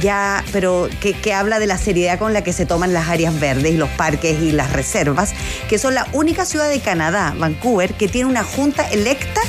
[0.00, 3.38] ya, pero que, que habla de la seriedad con la que se toman las áreas
[3.38, 5.32] verdes y los parques y las reservas,
[5.68, 9.40] que son la única ciudad de Canadá, Vancouver, que tiene una junta electa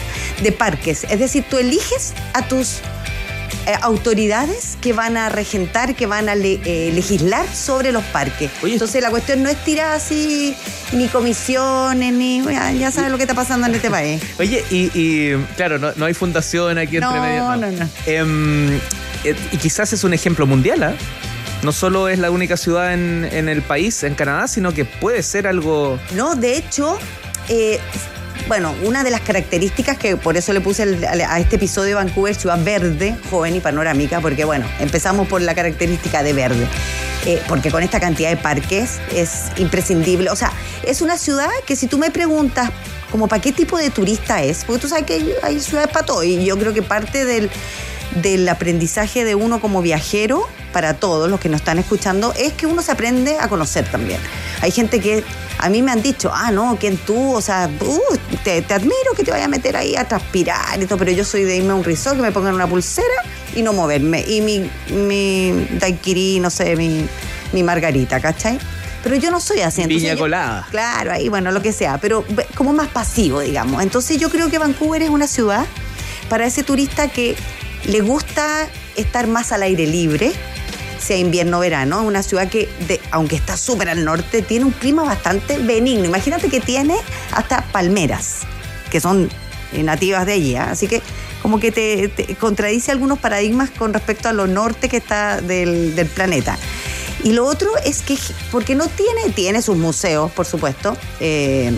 [0.43, 1.05] de parques.
[1.09, 2.79] Es decir, tú eliges a tus
[3.67, 8.51] eh, autoridades que van a regentar, que van a le- eh, legislar sobre los parques.
[8.61, 10.55] Oye, Entonces la cuestión no es tirar así
[10.91, 12.43] ni comisiones, ni...
[12.43, 14.21] Ya, ya sabes lo que está pasando en este país.
[14.37, 17.55] Oye, y, y, claro, no, no hay fundación aquí entre No, medio.
[17.55, 17.89] no, no.
[18.05, 18.79] Em, eh,
[19.51, 20.93] y quizás es un ejemplo mundial, ¿ah?
[21.63, 25.47] No solo es la única ciudad en, el país, en Canadá, sino que puede ser
[25.47, 25.97] algo.
[26.13, 26.99] No, de hecho,
[27.49, 27.79] eh,
[28.47, 32.63] bueno, una de las características que por eso le puse a este episodio Vancouver Ciudad
[32.63, 36.67] Verde, joven y panorámica, porque bueno, empezamos por la característica de verde.
[37.25, 40.29] eh, porque con esta cantidad de parques es imprescindible.
[40.29, 40.51] O sea,
[40.83, 42.69] es una ciudad que si tú me preguntas
[43.11, 46.05] como para qué tipo de turista es, porque tú sabes que hay, hay ciudades para
[46.05, 47.49] todo, y yo creo que parte del,
[48.21, 52.65] del aprendizaje de uno como viajero, para todos los que nos están escuchando, es que
[52.67, 54.19] uno se aprende a conocer también.
[54.61, 55.23] Hay gente que
[55.57, 57.33] a mí me han dicho, ah, no, ¿quién tú?
[57.33, 60.85] O sea, uh, te, te admiro que te vaya a meter ahí a transpirar y
[60.85, 63.07] todo, pero yo soy de irme a un resort, que me pongan una pulsera
[63.55, 64.21] y no moverme.
[64.27, 67.05] Y mi, mi daiquiri, no sé, mi,
[67.53, 68.59] mi margarita, ¿cachai?
[69.01, 69.81] Pero yo no soy así.
[69.81, 70.67] entonces Piña yo- colada.
[70.71, 73.81] Claro, ahí, bueno, lo que sea, pero como más pasivo, digamos.
[73.81, 75.65] Entonces yo creo que Vancouver es una ciudad
[76.27, 77.35] para ese turista que
[77.87, 80.31] le gusta estar más al aire libre,
[80.99, 84.65] sea invierno o verano, es una ciudad que, de- aunque está súper al norte, tiene
[84.65, 86.05] un clima bastante benigno.
[86.05, 86.95] Imagínate que tiene
[87.31, 88.39] hasta palmeras,
[88.89, 89.29] que son
[89.83, 90.71] nativas de allí, ¿ah?
[90.71, 91.01] así que
[91.41, 96.57] como que te, contradice algunos paradigmas con respecto a lo norte que está del, planeta.
[97.23, 98.17] Y lo otro es que,
[98.51, 101.71] porque no tiene, tiene sus museos, por supuesto, eh,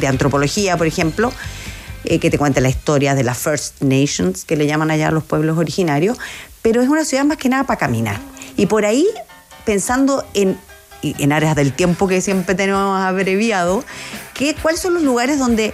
[0.00, 1.32] de antropología, por ejemplo,
[2.04, 5.10] eh, que te cuenta la historia de las First Nations, que le llaman allá a
[5.10, 6.18] los pueblos originarios,
[6.62, 8.18] pero es una ciudad más que nada para caminar.
[8.56, 9.06] Y por ahí,
[9.64, 10.56] pensando en,
[11.02, 13.84] en áreas del tiempo que siempre tenemos abreviado,
[14.34, 15.72] que, ¿cuáles son los lugares donde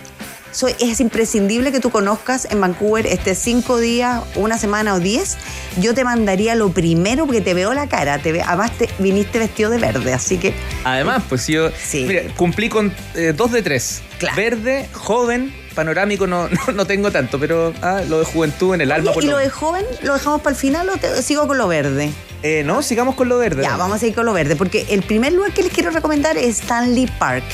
[0.53, 5.37] so- es imprescindible que tú conozcas en Vancouver este cinco días, una semana o diez?
[5.81, 9.39] Yo te mandaría lo primero porque te veo la cara, te ve, además te, viniste
[9.39, 10.55] vestido de verde, así que
[10.85, 11.71] Además, pues yo.
[11.71, 12.05] Sí.
[12.07, 14.03] Mira, cumplí con eh, dos de tres.
[14.19, 14.37] Claro.
[14.37, 18.93] Verde, joven, panorámico no, no, no tengo tanto, pero ah, lo de juventud en el
[18.93, 19.11] alma.
[19.11, 21.57] Oye, por ¿Y lo- de joven lo dejamos para el final o te- sigo con
[21.59, 22.11] lo verde?
[22.43, 23.63] Eh, no, sigamos con lo verde.
[23.63, 26.39] Ya, vamos a ir con lo verde, porque el primer lugar que les quiero recomendar
[26.39, 27.45] es Stanley Park,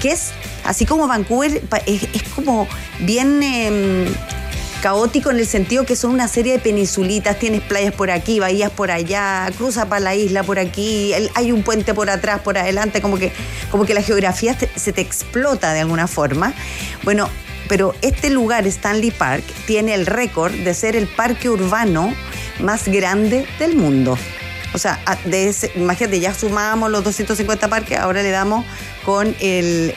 [0.00, 0.30] que es,
[0.64, 2.66] así como Vancouver, es, es como
[3.00, 4.06] bien em,
[4.82, 8.70] caótico en el sentido que son una serie de peninsulitas, tienes playas por aquí, bahías
[8.70, 13.02] por allá, cruza para la isla por aquí, hay un puente por atrás, por adelante,
[13.02, 13.32] como que,
[13.70, 16.54] como que la geografía se te explota de alguna forma.
[17.02, 17.28] Bueno,
[17.70, 22.12] pero este lugar, Stanley Park, tiene el récord de ser el parque urbano
[22.58, 24.18] más grande del mundo.
[24.74, 28.66] O sea, de imagínate, ya sumamos los 250 parques, ahora le damos
[29.04, 29.36] con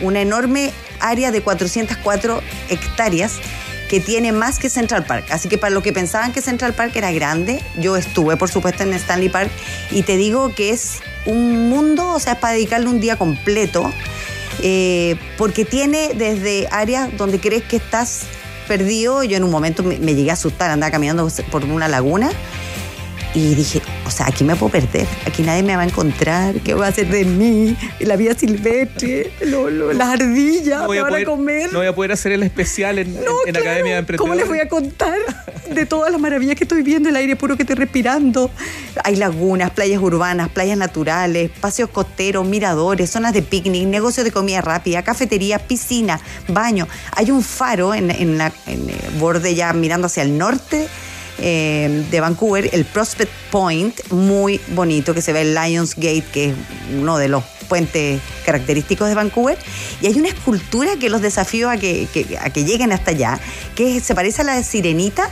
[0.01, 3.39] una enorme área de 404 hectáreas
[3.89, 5.25] que tiene más que Central Park.
[5.31, 8.83] Así que para los que pensaban que Central Park era grande, yo estuve, por supuesto,
[8.83, 9.49] en Stanley Park
[9.89, 13.91] y te digo que es un mundo, o sea, es para dedicarle un día completo,
[14.61, 18.21] eh, porque tiene desde áreas donde crees que estás
[18.67, 19.23] perdido.
[19.23, 22.31] Yo en un momento me, me llegué a asustar, andaba caminando por una laguna
[23.35, 26.74] y dije, o sea, aquí me puedo perder, aquí nadie me va a encontrar, ¿qué
[26.74, 27.75] va a hacer de mí?
[28.00, 31.74] La vida silvestre, lo- lo- las ardillas, No me van poder, a comer.
[31.74, 33.59] no voy a poder hacer el especial en, No, en claro.
[33.69, 34.38] Academia de ¿Cómo Emprendedores.
[34.38, 35.18] les voy a contar
[35.74, 38.51] de todas las maravillas que estoy viendo, el aire puro que estoy respirando?
[39.03, 44.62] Hay lagunas, playas urbanas, playas naturales, paseos costeros, miradores, zonas de picnic, negocios de comida
[44.62, 46.88] rápida, cafetería, piscina, baño.
[47.15, 50.88] Hay un faro en, en la en el borde ya mirando hacia el norte
[51.39, 56.50] eh, de Vancouver, el Prospect Point, muy bonito, que se ve el Lions Gate, que
[56.50, 56.56] es
[57.00, 59.57] uno de los puentes característicos de Vancouver.
[60.01, 62.07] Y hay una escultura que los desafío a que,
[62.39, 63.39] a que lleguen hasta allá,
[63.75, 65.30] que se parece a la de Sirenita,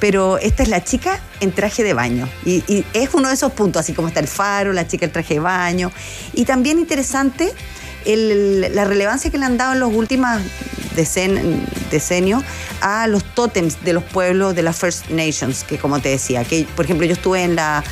[0.00, 2.28] pero esta es la chica en traje de baño.
[2.44, 5.34] Y, es uno de esos puntos, así como está el faro, la chica en traje
[5.34, 5.92] de baño.
[6.32, 7.52] Y también interesante
[8.04, 10.28] la relevancia que le han dado en los últimos
[10.94, 12.42] decen- decenios
[12.80, 16.66] a los tótems de los pueblos de las First Nations, que como te decía, que
[16.76, 17.84] por ejemplo yo estuve en la,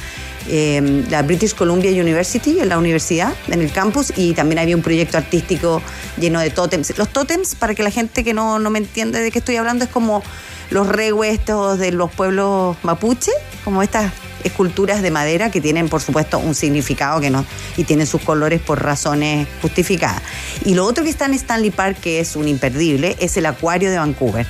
[0.49, 4.83] eh, la British Columbia University, en la universidad, en el campus, y también había un
[4.83, 5.83] proyecto artístico
[6.19, 6.97] lleno de tótems.
[6.99, 9.85] Los tótems, para que la gente que no, no me entiende de qué estoy hablando,
[9.85, 10.23] es como
[10.71, 13.31] los rehuestos de los pueblos mapuche,
[13.65, 14.13] como estas
[14.45, 17.45] esculturas de madera que tienen, por supuesto, un significado que no
[17.77, 20.23] y tienen sus colores por razones justificadas.
[20.65, 23.91] Y lo otro que está en Stanley Park, que es un imperdible, es el acuario
[23.91, 24.47] de Vancouver.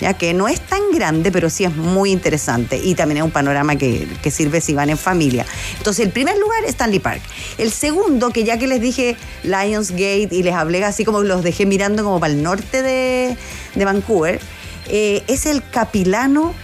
[0.00, 2.78] Ya que no es tan grande, pero sí es muy interesante.
[2.82, 5.46] Y también es un panorama que, sirve si van en familia.
[5.78, 7.22] Entonces, el primer lugar, Stanley Park.
[7.58, 11.64] El segundo, que ya que les dije Lionsgate y les hablé así como los dejé
[11.64, 13.36] mirando como para el norte de,
[13.76, 14.40] de Vancouver,
[14.88, 16.54] eh, es el Capilano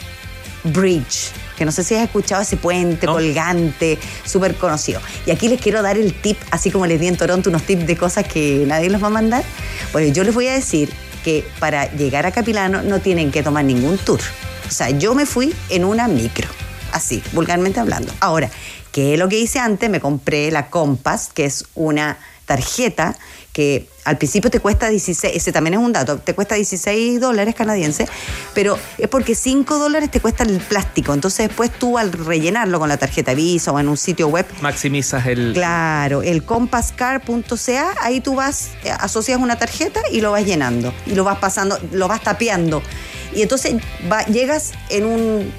[0.65, 1.31] Bridge,
[1.61, 3.13] que no sé si has escuchado ese puente No.
[3.13, 4.99] colgante, súper conocido.
[5.27, 7.87] Y aquí les quiero dar el tip, así como les di en Toronto unos tips
[7.87, 9.45] de cosas que nadie los va a mandar.
[9.93, 10.91] Pues yo les voy a decir
[11.23, 14.21] que para llegar a Capilano no tienen que tomar ningún tour.
[14.67, 16.49] O sea, yo me fui en una micro,
[16.93, 18.11] así, vulgarmente hablando.
[18.21, 18.49] Ahora,
[18.91, 19.91] ¿qué es lo que hice antes?
[19.91, 22.17] Me compré la Compass, que es una
[22.47, 23.19] tarjeta
[23.53, 27.55] que al principio te cuesta 16, ese también es un dato, te cuesta 16 dólares
[27.55, 28.09] canadienses,
[28.55, 31.13] pero es porque 5 dólares te cuesta el plástico.
[31.13, 35.27] Entonces después tú al rellenarlo con la tarjeta Visa o en un sitio web, Maximizas
[35.27, 35.53] el.
[35.53, 40.93] Claro, el compasscar.ca, ahí tú vas, eh, asocias una tarjeta y lo vas llenando.
[41.07, 42.83] Y lo vas pasando, lo vas tapeando.
[43.35, 43.75] Y entonces
[44.11, 45.53] va- llegas en un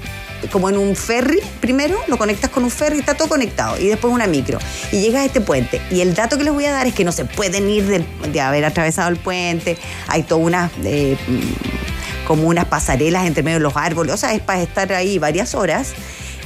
[0.50, 4.12] como en un ferry primero, lo conectas con un ferry, está todo conectado, y después
[4.12, 4.58] una micro.
[4.90, 5.80] Y llegas a este puente.
[5.90, 8.40] Y el dato que les voy a dar es que no se pueden ir de
[8.40, 9.76] haber atravesado el puente.
[10.08, 14.14] Hay todas unas eh, mm, como unas pasarelas entre medio de los árboles.
[14.14, 15.92] O sea, es para estar ahí varias horas.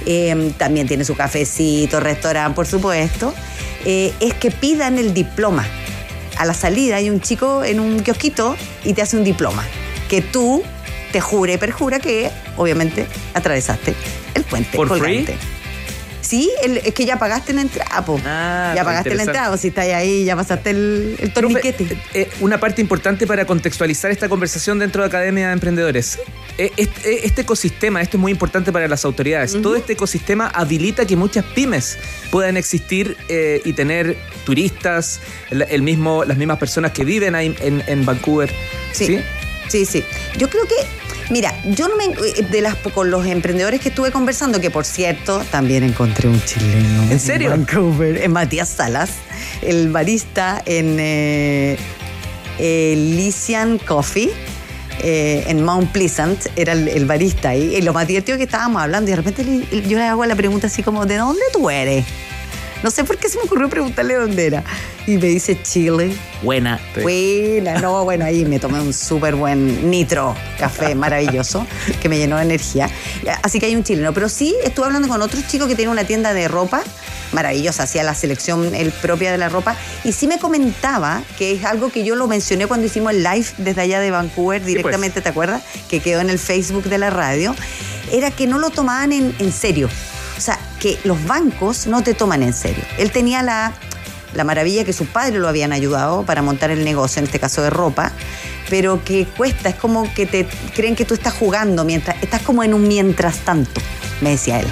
[0.05, 3.35] Eh, también tiene su cafecito, restaurante, por supuesto.
[3.85, 5.67] Eh, es que pidan el diploma.
[6.39, 9.65] A la salida hay un chico en un kiosquito y te hace un diploma.
[10.09, 10.63] Que tú
[11.13, 13.95] te jure y perjura que, obviamente, atravesaste
[14.35, 14.77] el puente.
[14.77, 15.25] ¿For colgante.
[15.37, 15.39] free?
[16.21, 18.21] Sí, el- es que ya pagaste la entrada, po.
[18.27, 21.85] Ah, ya está pagaste la entrada, o si estás ahí, ya pasaste el, el torniquete.
[21.85, 26.19] Profe, eh, eh, una parte importante para contextualizar esta conversación dentro de Academia de Emprendedores.
[26.59, 29.53] Eh, Este, ecosistema, esto es muy importante para las autoridades.
[29.63, 31.97] Todo este ecosistema habilita que muchas pymes
[32.33, 35.21] puedan existir eh, y tener turistas,
[35.51, 38.51] el, el mismo, las mismas personas que viven ahí en, en Vancouver.
[38.91, 39.07] Sí.
[39.07, 39.21] Sí,
[39.85, 40.05] sí.
[40.39, 40.75] Yo creo que,
[41.31, 42.09] mira, yo no me.
[42.51, 47.03] De las, con los emprendedores que estuve conversando, que por cierto, también encontré un chileno.
[47.11, 47.51] ¿En serio?
[47.51, 49.11] Vancouver, en Matías Salas,
[49.63, 51.77] el barista en eh,
[52.59, 54.31] Elysian Coffee.
[55.01, 58.81] eh, en Mount Pleasant, era el, el barista ahí, y lo más divertido que estábamos
[58.81, 61.69] hablando, y de repente le- yo le hago la pregunta así como, ¿de dónde tú
[61.69, 62.07] eres?
[62.87, 64.63] No sé por qué se me ocurrió preguntarle dónde era.
[65.09, 66.17] Y me dice Chile.
[66.41, 66.79] Buena.
[67.03, 71.67] Buena, no, bueno, ahí me tomé un súper buen nitro café maravilloso
[72.01, 72.89] que me llenó de energía.
[73.43, 74.15] Así que hay un chileno.
[74.15, 76.81] Pero sí estuve hablando con otro chico que tiene una tienda de ropa
[77.33, 79.75] maravillosa, hacía la selección el propia de la ropa.
[80.05, 83.47] Y sí me comentaba que es algo que yo lo mencioné cuando hicimos el live
[83.59, 85.65] desde allá de Vancouver directamente, ¿te acuerdas?
[85.91, 87.53] Que quedó en el Facebook de la radio.
[88.13, 89.89] Era que no lo tomaban en, en serio.
[90.37, 92.85] O sea, que los bancos no te toman en serio.
[92.99, 93.73] Él tenía la,
[94.35, 97.63] la maravilla que sus padres lo habían ayudado para montar el negocio, en este caso
[97.63, 98.13] de ropa,
[98.69, 102.63] pero que cuesta, es como que te creen que tú estás jugando mientras, estás como
[102.63, 103.81] en un mientras tanto,
[104.21, 104.67] me decía él.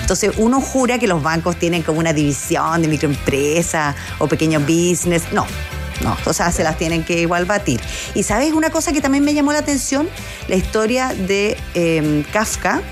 [0.00, 5.22] Entonces uno jura que los bancos tienen como una división de microempresa o pequeño business.
[5.32, 5.46] No,
[6.02, 7.80] no, o sea, se las tienen que igual batir.
[8.14, 10.08] Y sabes una cosa que también me llamó la atención,
[10.48, 12.82] la historia de eh, Kafka,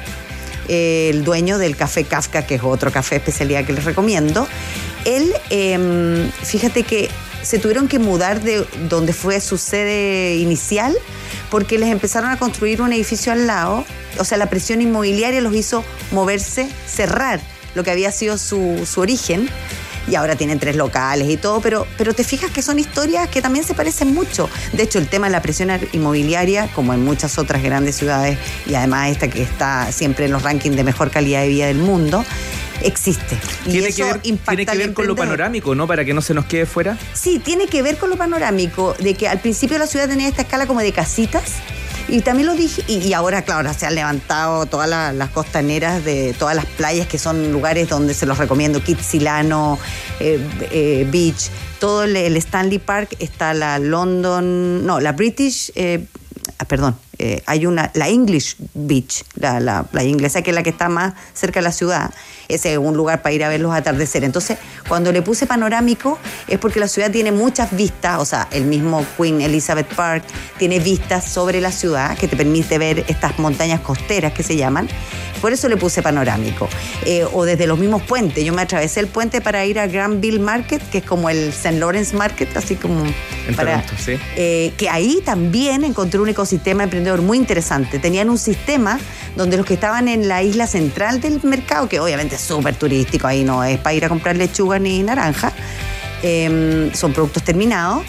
[0.71, 4.47] el dueño del café Kafka, que es otro café especialidad que les recomiendo,
[5.05, 7.09] él, eh, fíjate que
[7.43, 10.97] se tuvieron que mudar de donde fue su sede inicial
[11.51, 13.85] porque les empezaron a construir un edificio al lado,
[14.19, 17.41] o sea, la presión inmobiliaria los hizo moverse, cerrar
[17.75, 19.49] lo que había sido su, su origen
[20.09, 23.43] y ahora tienen tres locales y todo, pero, pero te fijas que son historias que
[23.43, 24.49] también se parecen mucho.
[24.73, 28.75] De hecho, el tema de la presión inmobiliaria, como en muchas otras grandes ciudades, y
[28.75, 32.25] además esta que está siempre en los rankings de mejor calidad de vida del mundo,
[32.83, 33.39] existe.
[33.65, 35.87] tiene, que ver, tiene que ver con lo panorámico, ¿no?
[35.87, 36.97] Para que no se nos quede fuera.
[37.13, 40.43] Sí, tiene que ver con lo panorámico, de que al principio la ciudad tenía esta
[40.43, 41.55] escala como de casitas
[42.11, 46.57] y también lo dije, y, ahora, claro, se han levantado todas las costaneras de todas
[46.57, 49.79] las playas que son lugares donde se los recomiendo, Kitsilano,
[50.19, 56.05] eh, eh, Beach, todo el, Stanley Park, está la London, no, la British, eh,
[56.61, 56.97] ah, perdón,
[57.47, 61.61] hay una, la English Beach, la, la inglesa, que es la que está más cerca
[61.61, 62.11] de la ciudad
[62.51, 64.27] ese es un lugar para ir a ver los atardeceres.
[64.27, 68.65] Entonces, cuando le puse panorámico es porque la ciudad tiene muchas vistas, o sea, el
[68.65, 70.25] mismo Queen Elizabeth Park
[70.59, 74.89] tiene vistas sobre la ciudad que te permite ver estas montañas costeras que se llaman.
[75.41, 76.69] Por eso le puse panorámico.
[77.05, 78.45] Eh, o desde los mismos puentes.
[78.45, 81.79] Yo me atravesé el puente para ir a Granville Market, que es como el St.
[81.79, 83.05] Lawrence Market, así como
[83.57, 84.19] para, ¿sí?
[84.37, 87.99] Eh, que ahí también encontré un ecosistema emprendedor muy interesante.
[87.99, 88.99] Tenían un sistema
[89.37, 93.27] donde los que estaban en la isla central del mercado, que obviamente es súper turístico,
[93.27, 95.53] ahí no es para ir a comprar lechuga ni naranja,
[96.23, 98.03] em, son productos terminados,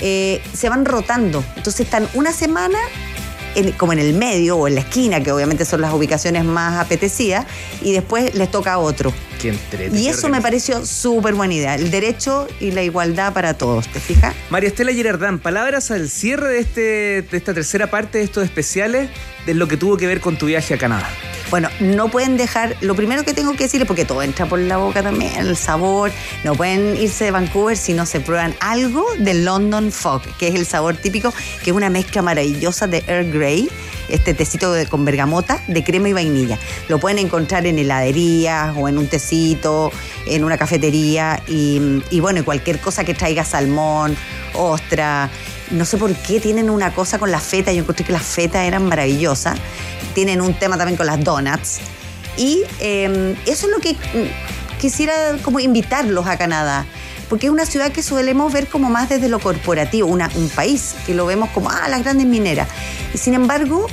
[0.00, 1.42] eh, se van rotando.
[1.56, 2.78] Entonces están una semana
[3.76, 7.46] como en el medio o en la esquina, que obviamente son las ubicaciones más apetecidas,
[7.82, 9.12] y después les toca a otro.
[9.92, 14.00] y eso me pareció súper buena idea, el derecho y la igualdad para todos, ¿te
[14.00, 14.34] fijas?
[14.50, 16.80] María Estela Girardán, palabras al cierre de, este,
[17.22, 19.08] de esta tercera parte de estos especiales
[19.46, 21.08] de lo que tuvo que ver con tu viaje a Canadá.
[21.50, 24.78] Bueno, no pueden dejar, lo primero que tengo que decirles, porque todo entra por la
[24.78, 26.10] boca también, el sabor,
[26.42, 30.56] no pueden irse de Vancouver si no se prueban algo de London Fog, que es
[30.56, 33.70] el sabor típico, que es una mezcla maravillosa de Earl Grey,
[34.08, 36.58] este tecito con bergamota, de crema y vainilla.
[36.88, 39.92] Lo pueden encontrar en heladerías o en un tecito,
[40.26, 44.16] en una cafetería y, y bueno, cualquier cosa que traiga salmón,
[44.52, 45.30] ostra.
[45.70, 48.66] No sé por qué tienen una cosa con la feta, yo encontré que las fetas
[48.66, 49.58] eran maravillosas
[50.16, 51.78] tienen un tema también con las donuts.
[52.38, 56.86] Y em, eso es lo que mm, quisiera como invitarlos a Canadá,
[57.28, 61.12] porque es una ciudad que solemos ver como más desde lo corporativo, un país que
[61.12, 62.66] lo vemos como, ah, las grandes mineras.
[63.12, 63.88] Y sin embargo,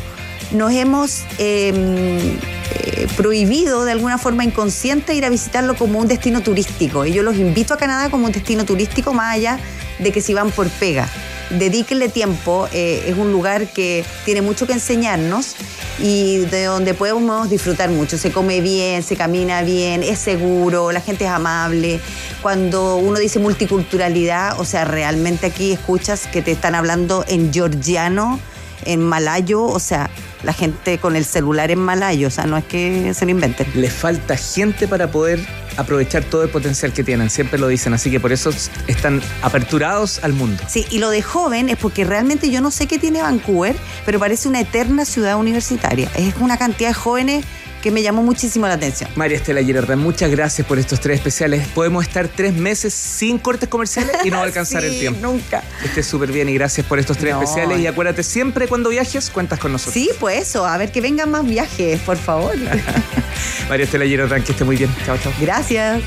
[0.52, 6.42] nos hemos em, eh, prohibido de alguna forma inconsciente ir a visitarlo como un destino
[6.42, 7.06] turístico.
[7.06, 9.60] Y yo los invito a Canadá como un destino turístico más allá
[10.00, 11.10] de que si van por pega
[11.58, 12.68] dedíquenle tiempo.
[12.72, 15.56] Eh, es un lugar que tiene mucho que enseñarnos
[16.00, 18.18] y de donde podemos disfrutar mucho.
[18.18, 22.00] Se come bien, se camina bien, es seguro, la gente es amable.
[22.42, 28.40] Cuando uno dice multiculturalidad, o sea, realmente aquí escuchas que te están hablando en georgiano,
[28.86, 30.10] en malayo, o sea,
[30.44, 33.68] la gente con el celular en malayo, o sea, no es que se lo inventen.
[33.76, 35.40] Le falta gente para poder
[35.78, 38.52] aprovechar todo el potencial que tienen, siempre lo dicen, así que por eso
[38.88, 40.64] están aperturados al mundo.
[40.68, 43.76] Sí, y lo de joven es porque realmente yo no sé qué tiene Vancouver,
[44.06, 46.10] pero parece una eterna ciudad universitaria.
[46.16, 47.46] Es una cantidad de jóvenes
[47.84, 49.10] que me llamó muchísimo la atención.
[49.16, 51.68] María Estela Girardán, muchas gracias por estos tres especiales.
[51.68, 55.20] Podemos estar tres meses sin cortes comerciales y no alcanzar el tiempo.
[55.22, 55.66] Nunca.
[55.84, 57.80] Esté súper bien y gracias por estos tres especiales.
[57.82, 59.96] Y acuérdate, siempre cuando viajes, cuentas con nosotros.
[59.96, 60.66] Sí, pues eso.
[60.66, 62.56] A ver que vengan más viajes, por favor.
[63.70, 64.90] María Estela Girardán, que esté muy bien.
[65.06, 65.34] Chao, chao.
[65.42, 66.02] Gracias.